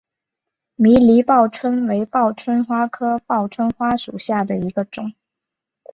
[0.73, 5.13] 迷离报春为报春花科报春花属下的一个种。